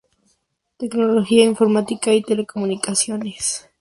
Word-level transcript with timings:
Tecnología 0.77 1.43
informática 1.45 2.11
y 2.11 2.23
telecomunicaciones. 2.23 3.69